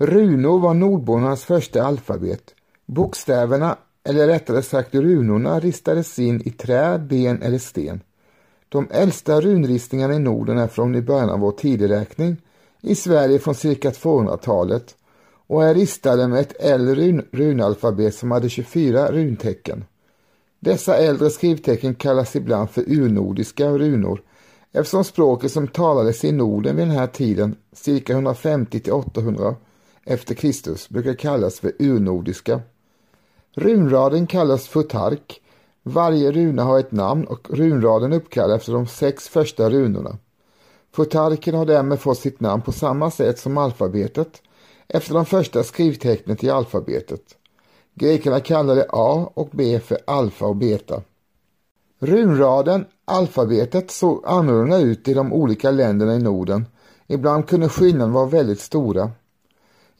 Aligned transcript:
Runor 0.00 0.58
var 0.58 0.74
nordbornas 0.74 1.44
första 1.44 1.82
alfabet. 1.82 2.54
Bokstäverna, 2.86 3.76
eller 4.04 4.26
rättare 4.26 4.62
sagt 4.62 4.94
runorna, 4.94 5.60
ristades 5.60 6.18
in 6.18 6.42
i 6.44 6.50
trä, 6.50 6.98
ben 6.98 7.42
eller 7.42 7.58
sten. 7.58 8.00
De 8.68 8.88
äldsta 8.90 9.40
runristningarna 9.40 10.14
i 10.14 10.18
Norden 10.18 10.58
är 10.58 10.68
från 10.68 10.94
i 10.94 11.02
början 11.02 11.30
av 11.30 11.40
vår 11.40 11.52
tideräkning, 11.52 12.36
i 12.80 12.94
Sverige 12.94 13.38
från 13.38 13.54
cirka 13.54 13.90
200-talet 13.90 14.94
och 15.46 15.64
är 15.64 15.74
ristade 15.74 16.28
med 16.28 16.40
ett 16.40 16.60
äldre 16.60 17.22
runalfabet 17.30 18.14
som 18.14 18.30
hade 18.30 18.48
24 18.48 19.12
runtecken. 19.12 19.84
Dessa 20.60 20.96
äldre 20.96 21.30
skrivtecken 21.30 21.94
kallas 21.94 22.36
ibland 22.36 22.70
för 22.70 22.84
urnordiska 22.86 23.68
runor 23.68 24.22
eftersom 24.72 25.04
språket 25.04 25.52
som 25.52 25.68
talades 25.68 26.24
i 26.24 26.32
Norden 26.32 26.76
vid 26.76 26.86
den 26.86 26.96
här 26.96 27.06
tiden, 27.06 27.56
cirka 27.72 28.12
150 28.12 28.80
till 28.80 28.92
800 28.92 29.56
efter 30.08 30.34
Kristus, 30.34 30.88
brukar 30.88 31.14
kallas 31.14 31.60
för 31.60 31.72
urnordiska. 31.78 32.60
Runraden 33.54 34.26
kallas 34.26 34.68
futark. 34.68 35.40
Varje 35.82 36.32
runa 36.32 36.64
har 36.64 36.78
ett 36.78 36.92
namn 36.92 37.24
och 37.24 37.50
runraden 37.50 38.12
uppkallad 38.12 38.56
efter 38.56 38.72
de 38.72 38.86
sex 38.86 39.28
första 39.28 39.70
runorna. 39.70 40.18
Futarken 40.92 41.54
har 41.54 41.66
därmed 41.66 42.00
fått 42.00 42.18
sitt 42.18 42.40
namn 42.40 42.62
på 42.62 42.72
samma 42.72 43.10
sätt 43.10 43.38
som 43.38 43.58
alfabetet 43.58 44.42
efter 44.88 45.14
de 45.14 45.26
första 45.26 45.62
skrivtecknet 45.62 46.44
i 46.44 46.50
alfabetet. 46.50 47.22
Grekerna 47.94 48.40
kallade 48.40 48.86
A 48.90 49.30
och 49.34 49.48
B 49.52 49.80
för 49.80 49.98
alfa 50.06 50.46
och 50.46 50.56
beta. 50.56 51.02
Runraden, 51.98 52.84
alfabetet, 53.04 53.90
såg 53.90 54.22
annorlunda 54.26 54.78
ut 54.78 55.08
i 55.08 55.14
de 55.14 55.32
olika 55.32 55.70
länderna 55.70 56.14
i 56.14 56.18
Norden. 56.18 56.66
Ibland 57.06 57.48
kunde 57.48 57.68
skillnaden 57.68 58.12
vara 58.12 58.26
väldigt 58.26 58.60
stora. 58.60 59.10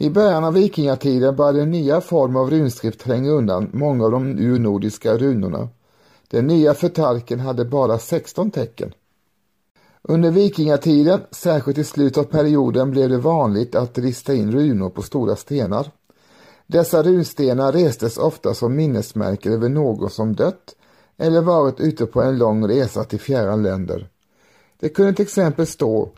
I 0.00 0.10
början 0.10 0.44
av 0.44 0.54
vikingatiden 0.54 1.36
började 1.36 1.62
en 1.62 1.70
nya 1.70 2.00
form 2.00 2.36
av 2.36 2.50
runskrift 2.50 3.00
tränga 3.00 3.30
undan 3.30 3.70
många 3.72 4.04
av 4.04 4.10
de 4.10 4.38
urnordiska 4.38 5.16
runorna. 5.16 5.68
Den 6.28 6.46
nya 6.46 6.74
förtalken 6.74 7.40
hade 7.40 7.64
bara 7.64 7.98
16 7.98 8.50
tecken. 8.50 8.92
Under 10.02 10.30
vikingatiden, 10.30 11.20
särskilt 11.30 11.78
i 11.78 11.84
slutet 11.84 12.18
av 12.18 12.24
perioden, 12.24 12.90
blev 12.90 13.08
det 13.08 13.18
vanligt 13.18 13.74
att 13.74 13.98
rista 13.98 14.34
in 14.34 14.52
runor 14.52 14.90
på 14.90 15.02
stora 15.02 15.36
stenar. 15.36 15.90
Dessa 16.66 17.02
runstenar 17.02 17.72
restes 17.72 18.18
ofta 18.18 18.54
som 18.54 18.76
minnesmärken 18.76 19.52
över 19.52 19.68
någon 19.68 20.10
som 20.10 20.34
dött 20.36 20.74
eller 21.16 21.40
varit 21.40 21.80
ute 21.80 22.06
på 22.06 22.22
en 22.22 22.38
lång 22.38 22.68
resa 22.68 23.04
till 23.04 23.20
fjärran 23.20 23.62
länder. 23.62 24.08
Det 24.80 24.88
kunde 24.88 25.12
till 25.12 25.22
exempel 25.22 25.66
stå 25.66 26.10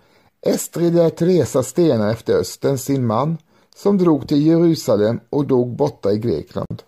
Estrid 0.42 0.94
lät 0.94 1.22
resa 1.22 1.62
stenar 1.62 2.10
efter 2.10 2.34
Östen, 2.34 2.78
sin 2.78 3.06
man, 3.06 3.38
som 3.76 3.98
drog 3.98 4.28
till 4.28 4.46
Jerusalem 4.46 5.20
och 5.30 5.46
dog 5.46 5.76
borta 5.76 6.12
i 6.12 6.18
Grekland. 6.18 6.82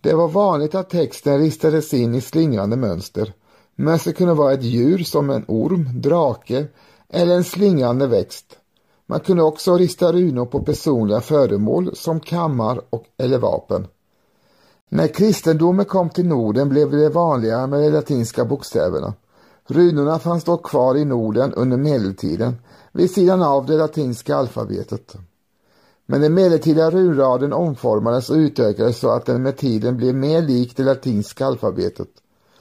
Det 0.00 0.14
var 0.14 0.28
vanligt 0.28 0.74
att 0.74 0.90
texten 0.90 1.38
ristades 1.38 1.94
in 1.94 2.14
i 2.14 2.20
slingrande 2.20 2.76
mönster. 2.76 3.32
Mönstret 3.76 4.16
kunde 4.16 4.34
vara 4.34 4.52
ett 4.52 4.62
djur 4.62 4.98
som 4.98 5.30
en 5.30 5.44
orm, 5.48 6.00
drake 6.00 6.66
eller 7.08 7.34
en 7.34 7.44
slingrande 7.44 8.06
växt. 8.06 8.58
Man 9.06 9.20
kunde 9.20 9.42
också 9.42 9.76
rista 9.76 10.12
runor 10.12 10.46
på 10.46 10.62
personliga 10.62 11.20
föremål 11.20 11.96
som 11.96 12.20
kammar 12.20 12.80
och 12.90 13.04
eller 13.16 13.38
vapen. 13.38 13.86
När 14.88 15.06
kristendomen 15.06 15.84
kom 15.84 16.10
till 16.10 16.26
Norden 16.26 16.68
blev 16.68 16.90
det 16.90 17.08
vanligare 17.08 17.66
med 17.66 17.80
de 17.80 17.90
latinska 17.90 18.44
bokstäverna. 18.44 19.14
Runorna 19.66 20.18
fanns 20.18 20.44
dock 20.44 20.66
kvar 20.66 20.96
i 20.96 21.04
Norden 21.04 21.52
under 21.52 21.76
medeltiden 21.76 22.56
vid 22.92 23.10
sidan 23.10 23.42
av 23.42 23.66
det 23.66 23.76
latinska 23.76 24.36
alfabetet. 24.36 25.16
Men 26.06 26.20
den 26.20 26.34
medeltida 26.34 26.90
runraden 26.90 27.52
omformades 27.52 28.30
och 28.30 28.36
utökades 28.36 28.98
så 28.98 29.10
att 29.10 29.26
den 29.26 29.42
med 29.42 29.56
tiden 29.56 29.96
blev 29.96 30.14
mer 30.14 30.42
lik 30.42 30.76
det 30.76 30.82
latinska 30.82 31.46
alfabetet. 31.46 32.08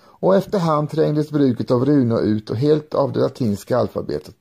Och 0.05 0.35
efterhand 0.35 0.89
trängdes 0.89 1.31
bruket 1.31 1.71
av 1.71 1.85
runor 1.85 2.21
ut 2.21 2.49
och 2.49 2.55
helt 2.55 2.93
av 2.93 3.11
det 3.11 3.19
latinska 3.19 3.77
alfabetet. 3.77 4.35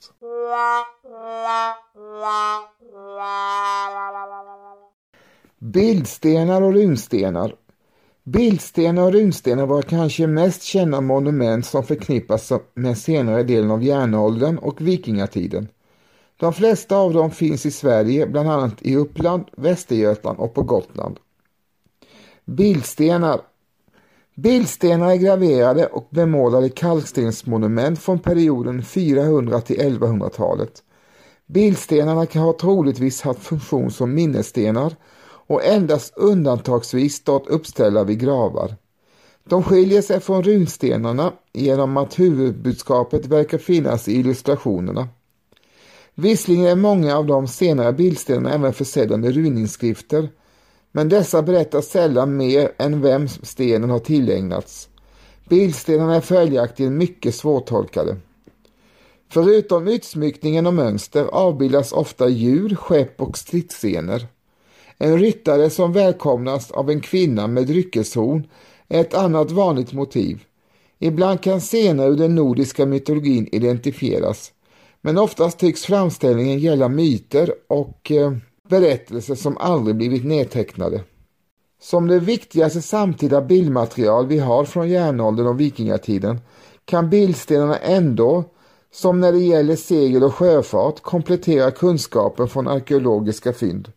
Bildstenar 5.58 6.62
och 6.62 6.72
runstenar 6.72 7.54
Bildstenar 8.24 9.02
och 9.02 9.12
runstenar 9.12 9.66
var 9.66 9.82
kanske 9.82 10.26
mest 10.26 10.62
kända 10.62 11.00
monument 11.00 11.66
som 11.66 11.84
förknippas 11.84 12.52
med 12.74 12.98
senare 12.98 13.42
delen 13.42 13.70
av 13.70 13.82
järnåldern 13.82 14.58
och 14.58 14.80
vikingatiden. 14.80 15.68
De 16.42 16.52
flesta 16.52 16.96
av 16.96 17.12
dem 17.12 17.30
finns 17.30 17.66
i 17.66 17.70
Sverige, 17.70 18.26
bland 18.26 18.50
annat 18.50 18.74
i 18.82 18.96
Uppland, 18.96 19.44
Västergötland 19.56 20.38
och 20.38 20.54
på 20.54 20.62
Gotland. 20.62 21.18
Bildstenar 22.44 23.40
Bildstenar 24.34 25.10
är 25.10 25.16
graverade 25.16 25.86
och 25.86 26.08
bemålade 26.10 26.68
kalkstensmonument 26.68 27.98
från 27.98 28.18
perioden 28.18 28.84
400 28.84 29.60
till 29.60 29.80
1100-talet. 29.80 30.82
Bildstenarna 31.46 32.26
kan 32.26 32.42
ha 32.42 32.56
troligtvis 32.60 33.22
haft 33.22 33.42
funktion 33.42 33.90
som 33.90 34.14
minnesstenar 34.14 34.96
och 35.24 35.64
endast 35.64 36.12
undantagsvis 36.16 37.14
stått 37.14 37.46
uppställda 37.46 38.04
vid 38.04 38.20
gravar. 38.20 38.74
De 39.44 39.62
skiljer 39.62 40.02
sig 40.02 40.20
från 40.20 40.42
runstenarna 40.42 41.32
genom 41.52 41.96
att 41.96 42.18
huvudbudskapet 42.18 43.26
verkar 43.26 43.58
finnas 43.58 44.08
i 44.08 44.18
illustrationerna. 44.18 45.08
Visserligen 46.14 46.66
är 46.66 46.76
många 46.76 47.16
av 47.16 47.26
de 47.26 47.48
senare 47.48 47.92
bildstenarna 47.92 48.54
även 48.54 48.72
försedda 48.72 49.16
med 49.16 49.34
runinskrifter, 49.34 50.28
men 50.92 51.08
dessa 51.08 51.42
berättar 51.42 51.80
sällan 51.80 52.36
mer 52.36 52.72
än 52.78 53.02
vem 53.02 53.28
stenen 53.28 53.90
har 53.90 53.98
tillägnats. 53.98 54.88
Bildstenarna 55.48 56.16
är 56.16 56.20
följaktligen 56.20 56.98
mycket 56.98 57.34
svårtolkade. 57.34 58.16
Förutom 59.28 59.88
utsmyckningen 59.88 60.66
och 60.66 60.74
mönster 60.74 61.24
avbildas 61.24 61.92
ofta 61.92 62.28
djur, 62.28 62.74
skepp 62.74 63.22
och 63.22 63.38
stridsscener. 63.38 64.26
En 64.98 65.18
ryttare 65.18 65.70
som 65.70 65.92
välkomnas 65.92 66.70
av 66.70 66.90
en 66.90 67.00
kvinna 67.00 67.46
med 67.46 67.66
dryckeshorn 67.66 68.46
är 68.88 69.00
ett 69.00 69.14
annat 69.14 69.50
vanligt 69.50 69.92
motiv. 69.92 70.44
Ibland 70.98 71.42
kan 71.42 71.60
scener 71.60 72.08
ur 72.08 72.16
den 72.16 72.34
nordiska 72.34 72.86
mytologin 72.86 73.48
identifieras, 73.52 74.52
men 75.02 75.18
oftast 75.18 75.58
tycks 75.58 75.84
framställningen 75.84 76.58
gälla 76.58 76.88
myter 76.88 77.54
och 77.68 78.10
eh, 78.10 78.32
berättelser 78.68 79.34
som 79.34 79.56
aldrig 79.56 79.96
blivit 79.96 80.24
nedtecknade. 80.24 81.00
Som 81.80 82.06
det 82.06 82.18
viktigaste 82.18 82.82
samtida 82.82 83.40
bildmaterial 83.40 84.26
vi 84.26 84.38
har 84.38 84.64
från 84.64 84.88
järnåldern 84.88 85.46
och 85.46 85.60
vikingatiden 85.60 86.40
kan 86.84 87.10
bildstenarna 87.10 87.76
ändå, 87.76 88.44
som 88.92 89.20
när 89.20 89.32
det 89.32 89.38
gäller 89.38 89.76
segel 89.76 90.24
och 90.24 90.34
sjöfart, 90.34 91.00
komplettera 91.00 91.70
kunskapen 91.70 92.48
från 92.48 92.68
arkeologiska 92.68 93.52
fynd. 93.52 93.92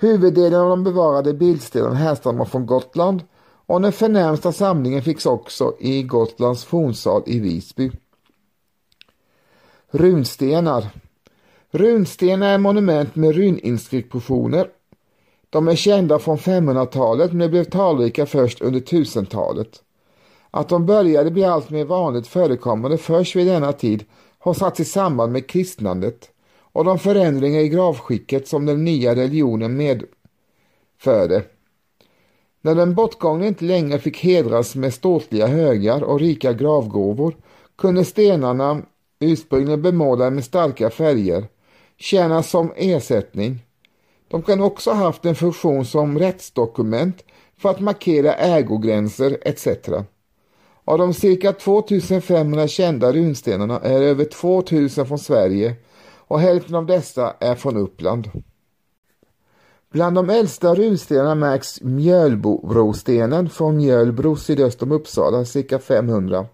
Huvuddelen 0.00 0.60
av 0.60 0.68
de 0.68 0.84
bevarade 0.84 1.34
bildstenarna 1.34 1.94
härstammar 1.94 2.44
från 2.44 2.66
Gotland 2.66 3.22
och 3.66 3.80
den 3.80 3.92
förnämsta 3.92 4.52
samlingen 4.52 5.02
finns 5.02 5.26
också 5.26 5.74
i 5.78 6.02
Gotlands 6.02 6.64
fornsal 6.64 7.22
i 7.26 7.40
Visby. 7.40 7.90
Runstenar 9.90 10.90
Runstenar 11.70 12.54
är 12.54 12.58
monument 12.58 13.16
med 13.16 13.34
runinskriptioner. 13.34 14.68
De 15.50 15.68
är 15.68 15.74
kända 15.74 16.18
från 16.18 16.38
500-talet 16.38 17.32
men 17.32 17.50
blev 17.50 17.64
talrika 17.64 18.26
först 18.26 18.60
under 18.60 18.80
1000-talet. 18.80 19.82
Att 20.50 20.68
de 20.68 20.86
började 20.86 21.30
bli 21.30 21.44
allt 21.44 21.70
mer 21.70 21.84
vanligt 21.84 22.26
förekommande 22.26 22.98
först 22.98 23.36
vid 23.36 23.46
denna 23.46 23.72
tid 23.72 24.04
har 24.38 24.54
satts 24.54 24.80
i 24.80 24.84
samband 24.84 25.32
med 25.32 25.46
kristnandet 25.46 26.30
och 26.60 26.84
de 26.84 26.98
förändringar 26.98 27.60
i 27.60 27.68
gravskicket 27.68 28.48
som 28.48 28.66
den 28.66 28.84
nya 28.84 29.14
religionen 29.14 29.76
medförde. 29.76 31.42
När 32.60 32.74
den 32.74 32.94
bortgångne 32.94 33.48
inte 33.48 33.64
längre 33.64 33.98
fick 33.98 34.18
hedras 34.18 34.74
med 34.74 34.94
ståtliga 34.94 35.46
högar 35.46 36.02
och 36.02 36.20
rika 36.20 36.52
gravgåvor 36.52 37.36
kunde 37.76 38.04
stenarna, 38.04 38.82
ursprungligen 39.20 39.82
bemålade 39.82 40.30
med 40.30 40.44
starka 40.44 40.90
färger, 40.90 41.44
tjäna 41.96 42.42
som 42.42 42.72
ersättning. 42.76 43.58
De 44.28 44.42
kan 44.42 44.60
också 44.60 44.90
ha 44.90 44.96
haft 44.96 45.24
en 45.24 45.34
funktion 45.34 45.84
som 45.84 46.18
rättsdokument 46.18 47.24
för 47.58 47.68
att 47.68 47.80
markera 47.80 48.34
ägogränser 48.34 49.38
etc. 49.42 49.68
Av 50.84 50.98
de 50.98 51.14
cirka 51.14 51.52
2500 51.52 52.68
kända 52.68 53.12
runstenarna 53.12 53.80
är 53.80 54.02
över 54.02 54.24
2000 54.24 55.06
från 55.06 55.18
Sverige 55.18 55.76
och 56.28 56.40
hälften 56.40 56.74
av 56.74 56.86
dessa 56.86 57.34
är 57.40 57.54
från 57.54 57.76
Uppland. 57.76 58.30
Bland 59.90 60.16
de 60.16 60.30
äldsta 60.30 60.74
runstenarna 60.74 61.34
märks 61.34 61.80
Mjölbrostenen 61.82 63.50
från 63.50 63.76
Mjölbro 63.76 64.36
sydöst 64.36 64.82
om 64.82 64.92
Uppsala, 64.92 65.44
cirka 65.44 65.78
500. 65.78 66.46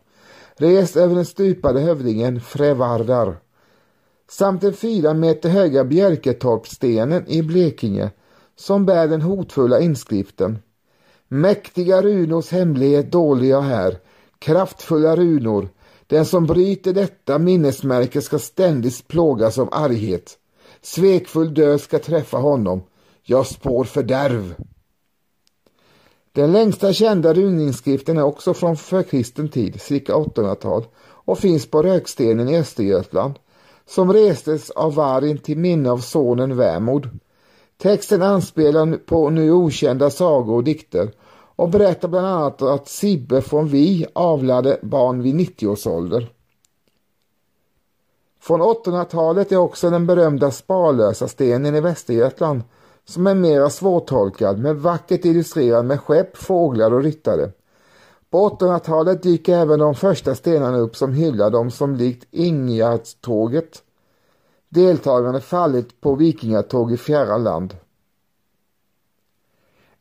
Rest 0.57 0.97
över 0.97 1.15
den 1.15 1.25
stupade 1.25 1.81
hövdingen 1.81 2.41
Frevardar. 2.41 3.37
samt 4.31 4.61
den 4.61 4.73
fyra 4.73 5.15
meter 5.15 5.49
höga 5.49 5.85
Björketorpsstenen 5.85 7.29
i 7.29 7.43
Blekinge 7.43 8.11
som 8.57 8.87
bär 8.87 9.09
den 9.09 9.23
hotfulla 9.23 9.81
inskriften 9.81 10.59
Mäktiga 11.29 12.03
runors 12.03 12.51
hemlighet 12.51 13.13
dålig 13.13 13.49
jag 13.49 13.63
här, 13.63 13.99
kraftfulla 14.39 15.17
runor, 15.17 15.69
den 16.07 16.27
som 16.27 16.47
bryter 16.47 16.93
detta 16.93 17.39
minnesmärke 17.39 18.21
ska 18.21 18.39
ständigt 18.39 19.09
plågas 19.09 19.59
av 19.59 19.69
arghet. 19.73 20.39
Svekfull 20.83 21.55
död 21.55 21.81
ska 21.81 21.99
träffa 21.99 22.37
honom, 22.37 22.83
jag 23.23 23.47
spår 23.47 23.85
fördärv. 23.85 24.55
Den 26.35 26.53
längsta 26.53 26.93
kända 26.93 27.35
runinskriften 27.35 28.19
är 28.19 28.23
också 28.23 28.55
från 28.55 28.77
förkristen 28.77 29.49
tid, 29.49 29.81
cirka 29.81 30.15
800-tal, 30.15 30.85
och 31.03 31.39
finns 31.39 31.67
på 31.67 31.83
Rökstenen 31.83 32.49
i 32.49 32.59
Östergötland, 32.59 33.35
som 33.87 34.13
restes 34.13 34.71
av 34.71 34.95
Varin 34.95 35.39
till 35.39 35.59
minne 35.59 35.91
av 35.91 35.99
sonen 35.99 36.57
Värmod. 36.57 37.09
Texten 37.79 38.23
anspelar 38.23 38.97
på 38.97 39.31
nu 39.31 39.53
okända 39.53 40.11
sagor 40.11 40.55
och 40.55 40.65
dikter 40.65 41.11
och 41.57 41.69
berättar 41.69 42.09
bland 42.09 42.27
annat 42.27 42.63
att 42.63 42.89
Sibbe 42.89 43.43
från 43.43 43.69
Vi 43.69 44.07
avlade 44.13 44.79
barn 44.83 45.23
vid 45.23 45.35
90 45.35 45.69
års 45.69 45.87
ålder. 45.87 46.33
Från 48.41 48.63
800-talet 48.63 49.53
är 49.53 49.57
också 49.57 49.91
den 49.91 50.07
berömda 50.07 50.51
Sparlösa 50.51 51.29
stenen 51.29 51.75
i 51.75 51.81
Västergötland 51.81 52.63
som 53.05 53.27
är 53.27 53.35
mera 53.35 53.71
svårtolkad 53.71 54.59
men 54.59 54.81
vackert 54.81 55.25
illustrerad 55.25 55.85
med 55.85 56.01
skepp, 56.01 56.37
fåglar 56.37 56.93
och 56.95 57.03
ryttare. 57.03 57.51
På 58.31 58.49
800-talet 58.49 59.23
dyker 59.23 59.59
även 59.59 59.79
de 59.79 59.95
första 59.95 60.35
stenarna 60.35 60.79
upp 60.79 60.97
som 60.97 61.13
hyllar 61.13 61.51
dem 61.51 61.71
som 61.71 61.97
likt 61.97 62.27
Ingegärdståget 62.31 63.83
deltagande 64.69 65.41
fallit 65.41 66.01
på 66.01 66.15
vikingatåg 66.15 66.93
i 66.93 66.97
fjärran 66.97 67.45
land. 67.45 67.77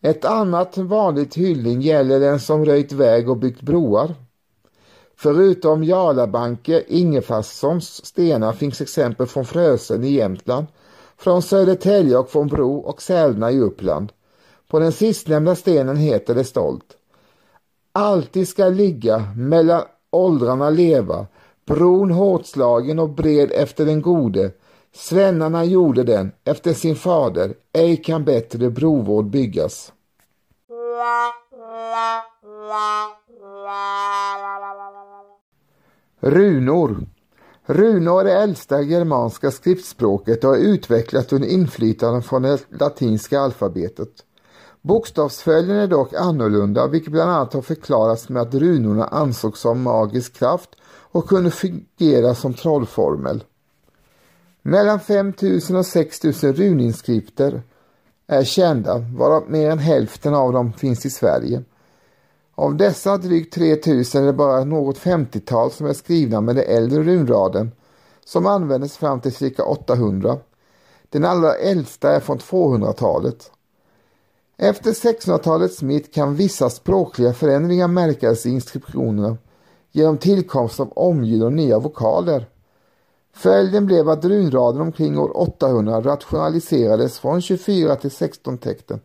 Ett 0.01 0.25
annat 0.25 0.77
vanligt 0.77 1.35
hyllning 1.35 1.81
gäller 1.81 2.19
den 2.19 2.39
som 2.39 2.65
röjt 2.65 2.91
väg 2.91 3.29
och 3.29 3.37
byggt 3.37 3.61
broar. 3.61 4.15
Förutom 5.15 5.83
Jarlabanke, 5.83 6.83
Ingefarssons 6.87 8.05
stenar 8.05 8.53
finns 8.53 8.81
exempel 8.81 9.27
från 9.27 9.45
Frösen 9.45 10.03
i 10.03 10.11
Jämtland, 10.11 10.67
från 11.23 11.41
Södertälje 11.41 12.17
och 12.17 12.29
från 12.29 12.47
Bro 12.47 12.77
och 12.77 13.01
Sälna 13.01 13.51
i 13.51 13.59
Uppland. 13.59 14.11
På 14.67 14.79
den 14.79 14.91
sistnämnda 14.91 15.55
stenen 15.55 15.97
heter 15.97 16.35
det 16.35 16.43
stolt. 16.43 16.97
Alltid 17.91 18.47
ska 18.47 18.69
ligga, 18.69 19.23
mellan 19.37 19.81
åldrarna 20.11 20.69
leva, 20.69 21.27
bron 21.65 22.11
hårtslagen 22.11 22.99
och 22.99 23.09
bred 23.09 23.51
efter 23.51 23.85
den 23.85 24.01
gode. 24.01 24.51
Svennarna 24.95 25.65
gjorde 25.65 26.03
den 26.03 26.31
efter 26.43 26.73
sin 26.73 26.95
fader, 26.95 27.53
ej 27.73 27.97
kan 27.97 28.25
bättre 28.25 28.69
brovård 28.69 29.25
byggas. 29.25 29.93
Runor 36.19 37.05
Runor 37.65 38.25
är 38.25 38.43
äldsta 38.43 38.81
germanska 38.81 39.51
skriftspråket 39.51 40.43
och 40.43 40.49
har 40.49 40.57
utvecklats 40.57 41.33
under 41.33 41.47
inflytande 41.47 42.21
från 42.21 42.41
det 42.41 42.59
latinska 42.69 43.39
alfabetet. 43.39 44.09
Bokstavsföljden 44.81 45.75
är 45.75 45.87
dock 45.87 46.13
annorlunda 46.13 46.87
vilket 46.87 47.11
bland 47.11 47.31
annat 47.31 47.53
har 47.53 47.61
förklarats 47.61 48.29
med 48.29 48.41
att 48.41 48.53
runorna 48.53 49.05
ansågs 49.05 49.63
ha 49.63 49.73
magisk 49.73 50.33
kraft 50.33 50.69
och 50.85 51.29
kunde 51.29 51.51
fungera 51.51 52.35
som 52.35 52.53
trollformel. 52.53 53.43
Mellan 54.61 54.99
5000 54.99 55.75
och 55.75 55.85
6000 55.85 56.53
runinskripter 56.53 57.61
är 58.27 58.43
kända, 58.43 58.97
varav 58.97 59.43
mer 59.51 59.69
än 59.69 59.79
hälften 59.79 60.35
av 60.35 60.53
dem 60.53 60.73
finns 60.73 61.05
i 61.05 61.09
Sverige. 61.09 61.63
Av 62.55 62.75
dessa 62.77 63.17
drygt 63.17 63.53
3000 63.53 64.21
är 64.21 64.25
det 64.25 64.33
bara 64.33 64.63
något 64.63 64.99
50-tal 64.99 65.71
som 65.71 65.87
är 65.87 65.93
skrivna 65.93 66.41
med 66.41 66.55
den 66.55 66.65
äldre 66.67 67.03
runraden 67.03 67.71
som 68.25 68.45
användes 68.45 68.97
fram 68.97 69.21
till 69.21 69.33
cirka 69.33 69.63
800. 69.63 70.37
Den 71.09 71.25
allra 71.25 71.53
äldsta 71.53 72.15
är 72.15 72.19
från 72.19 72.37
200-talet. 72.37 73.51
Efter 74.57 74.91
1600-talets 74.91 75.81
mitt 75.81 76.13
kan 76.13 76.35
vissa 76.35 76.69
språkliga 76.69 77.33
förändringar 77.33 77.87
märkas 77.87 78.45
i 78.45 78.49
inskriptionerna 78.49 79.37
genom 79.91 80.17
tillkomst 80.17 80.79
av 80.79 80.91
omljud 80.91 81.43
och 81.43 81.53
nya 81.53 81.79
vokaler. 81.79 82.49
Följden 83.33 83.85
blev 83.85 84.09
att 84.09 84.25
runraden 84.25 84.81
omkring 84.81 85.19
år 85.19 85.37
800 85.37 86.01
rationaliserades 86.01 87.19
från 87.19 87.41
24 87.41 87.95
till 87.95 88.11
16 88.11 88.57
tecken. 88.57 88.99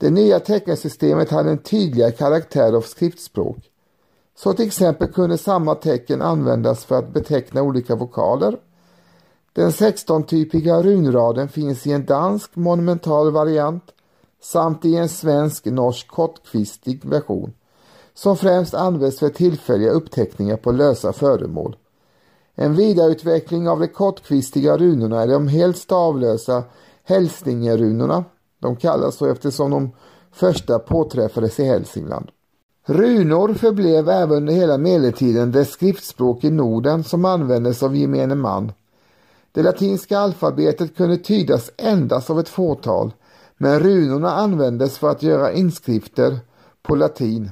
Det 0.00 0.10
nya 0.10 0.40
teckensystemet 0.40 1.30
hade 1.30 1.50
en 1.50 1.58
tydligare 1.58 2.12
karaktär 2.12 2.72
av 2.72 2.80
skriftspråk. 2.80 3.70
Så 4.36 4.52
till 4.52 4.66
exempel 4.66 5.12
kunde 5.12 5.38
samma 5.38 5.74
tecken 5.74 6.22
användas 6.22 6.84
för 6.84 6.98
att 6.98 7.12
beteckna 7.12 7.62
olika 7.62 7.94
vokaler. 7.94 8.58
Den 9.52 9.70
16-typiga 9.70 10.82
runraden 10.82 11.48
finns 11.48 11.86
i 11.86 11.92
en 11.92 12.06
dansk 12.06 12.56
monumental 12.56 13.32
variant 13.32 13.84
samt 14.42 14.84
i 14.84 14.96
en 14.96 15.08
svensk-norsk 15.08 16.08
kortkvistig 16.08 17.04
version 17.04 17.52
som 18.14 18.36
främst 18.36 18.74
används 18.74 19.18
för 19.18 19.28
tillfälliga 19.28 19.90
uppteckningar 19.90 20.56
på 20.56 20.72
lösa 20.72 21.12
föremål. 21.12 21.76
En 22.54 22.74
vidareutveckling 22.74 23.68
av 23.68 23.80
de 23.80 23.88
kortkvistiga 23.88 24.76
runorna 24.76 25.22
är 25.22 25.26
de 25.26 25.48
helt 25.48 25.76
stavlösa 25.76 26.64
hälsningerunorna 27.04 28.24
de 28.60 28.76
kallas 28.76 29.16
så 29.16 29.26
eftersom 29.26 29.70
de 29.70 29.90
första 30.32 30.78
påträffades 30.78 31.60
i 31.60 31.64
Hälsingland. 31.64 32.30
Runor 32.86 33.54
förblev 33.54 34.08
även 34.08 34.36
under 34.36 34.52
hela 34.52 34.78
medeltiden 34.78 35.52
det 35.52 35.64
skriftspråk 35.64 36.44
i 36.44 36.50
Norden 36.50 37.04
som 37.04 37.24
användes 37.24 37.82
av 37.82 37.96
gemene 37.96 38.34
man. 38.34 38.72
Det 39.52 39.62
latinska 39.62 40.18
alfabetet 40.18 40.96
kunde 40.96 41.16
tydas 41.16 41.70
endast 41.76 42.30
av 42.30 42.40
ett 42.40 42.48
fåtal, 42.48 43.12
men 43.56 43.80
runorna 43.80 44.30
användes 44.30 44.98
för 44.98 45.10
att 45.10 45.22
göra 45.22 45.52
inskrifter 45.52 46.38
på 46.82 46.94
latin. 46.94 47.50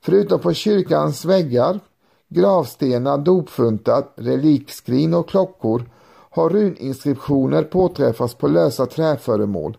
Förutom 0.00 0.40
på 0.40 0.52
kyrkans 0.52 1.24
väggar, 1.24 1.80
gravstenar, 2.28 3.18
dopfuntar, 3.18 4.04
relikskrin 4.16 5.14
och 5.14 5.28
klockor 5.28 5.90
har 6.30 6.50
runinskriptioner 6.50 7.62
påträffats 7.62 8.34
på 8.34 8.48
lösa 8.48 8.86
träföremål. 8.86 9.76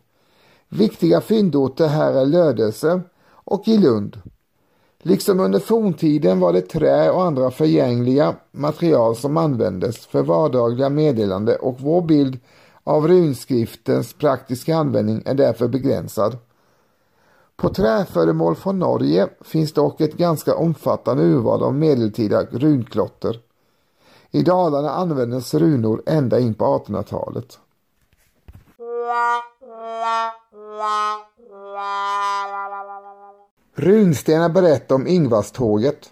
Viktiga 0.70 1.22
fyndorter 1.22 1.88
här 1.88 2.14
är 2.14 2.26
Lödöse 2.26 3.02
och 3.30 3.68
i 3.68 3.78
Lund. 3.78 4.22
Liksom 5.00 5.40
under 5.40 5.60
forntiden 5.60 6.40
var 6.40 6.54
det 6.54 6.62
trä 6.62 7.12
och 7.12 7.24
andra 7.24 7.52
förgängliga 7.52 8.36
material 8.52 9.16
som 9.16 9.38
användes 9.38 10.06
för 10.06 10.22
vardagliga 10.22 10.90
meddelande 10.90 11.56
och 11.56 11.76
vår 11.80 12.02
bild 12.02 12.40
av 12.84 13.08
runskriftens 13.08 14.14
praktiska 14.14 14.76
användning 14.76 15.24
är 15.26 15.34
därför 15.34 15.68
begränsad. 15.68 16.38
På 17.56 17.70
träföremål 17.70 18.56
från 18.56 18.80
Norge 18.80 19.28
finns 19.42 19.74
dock 19.74 20.02
ett 20.02 20.18
ganska 20.18 20.56
omfattande 20.56 21.24
urval 21.24 21.64
av 21.64 21.76
medeltida 21.76 22.44
runklotter. 22.44 23.40
I 24.32 24.42
Dalarna 24.42 24.90
användes 24.90 25.54
runor 25.54 26.04
ända 26.06 26.40
in 26.40 26.54
på 26.54 26.66
1800-talet. 26.66 27.60
Runstenar 33.76 34.50
berättar 34.50 34.96
om 34.96 35.08
Ingvarståget. 35.08 36.10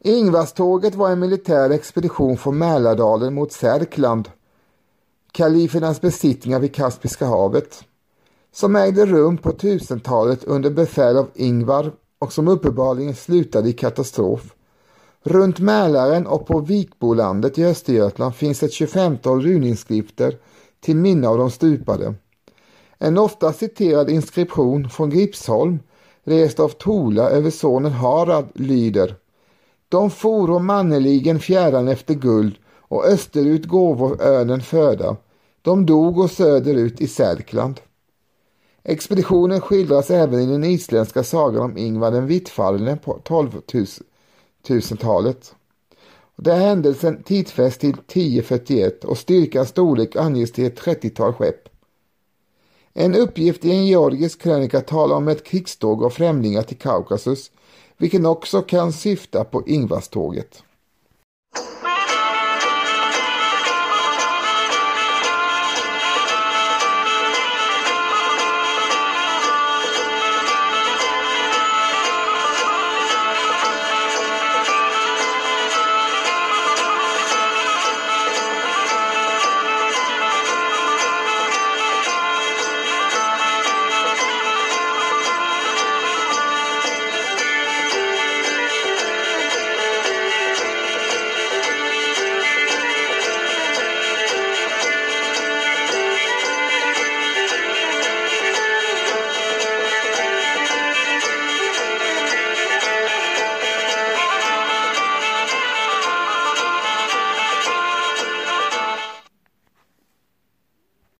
Ingvarståget 0.00 0.94
var 0.94 1.10
en 1.10 1.18
militär 1.18 1.70
expedition 1.70 2.36
från 2.36 2.58
Mälardalen 2.58 3.34
mot 3.34 3.52
Särkland, 3.52 4.28
kalifernas 5.32 6.00
besittningar 6.00 6.60
vid 6.60 6.74
Kaspiska 6.74 7.26
havet, 7.26 7.84
som 8.52 8.76
ägde 8.76 9.06
rum 9.06 9.38
på 9.38 9.50
1000-talet 9.50 10.44
under 10.44 10.70
befäl 10.70 11.16
av 11.16 11.28
Ingvar 11.34 11.92
och 12.18 12.32
som 12.32 12.48
uppenbarligen 12.48 13.14
slutade 13.14 13.68
i 13.68 13.72
katastrof. 13.72 14.54
Runt 15.22 15.58
Mälaren 15.58 16.26
och 16.26 16.46
på 16.46 16.60
Vikbolandet 16.60 17.58
i 17.58 17.64
Östergötland 17.64 18.34
finns 18.34 18.62
ett 18.62 18.72
25-tal 18.72 19.42
runinskrifter 19.42 20.36
till 20.80 20.96
minne 20.96 21.28
av 21.28 21.38
de 21.38 21.50
stupade. 21.50 22.14
En 22.98 23.18
ofta 23.18 23.52
citerad 23.52 24.10
inskription 24.10 24.90
från 24.90 25.10
Gripsholm, 25.10 25.78
rest 26.24 26.60
av 26.60 26.68
Tola 26.68 27.30
över 27.30 27.50
sonen 27.50 27.92
Harald, 27.92 28.46
lyder 28.54 29.14
De 29.88 30.10
foro 30.10 30.58
manneligen 30.58 31.40
fjärran 31.40 31.88
efter 31.88 32.14
guld 32.14 32.54
och 32.88 33.04
österut 33.04 33.66
gåvor 33.66 34.22
önen 34.22 34.60
föda. 34.60 35.16
De 35.62 35.86
dog 35.86 36.18
och 36.18 36.30
söderut 36.30 37.00
i 37.00 37.06
Särkland. 37.06 37.80
Expeditionen 38.82 39.60
skildras 39.60 40.10
även 40.10 40.40
i 40.40 40.46
den 40.46 40.64
isländska 40.64 41.24
sagan 41.24 41.62
om 41.62 41.76
Ingvar 41.76 42.10
den 42.10 42.26
vittfallne 42.26 42.96
på 42.96 43.20
1200-talet. 43.24 45.54
Det 46.36 46.52
är 46.52 46.58
händelsen 46.58 47.22
tidsfäst 47.22 47.80
till 47.80 47.90
1041 47.90 49.04
och 49.04 49.18
styrkans 49.18 49.68
storlek 49.68 50.16
anges 50.16 50.52
till 50.52 50.64
ett 50.64 50.80
30-tal 50.80 51.32
skepp. 51.32 51.77
En 53.00 53.14
uppgift 53.14 53.64
i 53.64 53.70
en 53.70 53.86
georgisk 53.86 54.42
krönika 54.42 54.80
talar 54.80 55.16
om 55.16 55.28
ett 55.28 55.44
krigståg 55.44 56.04
av 56.04 56.10
främlingar 56.10 56.62
till 56.62 56.78
Kaukasus, 56.78 57.50
vilken 57.96 58.26
också 58.26 58.62
kan 58.62 58.92
syfta 58.92 59.44
på 59.44 59.66
Ingvarståget. 59.66 60.62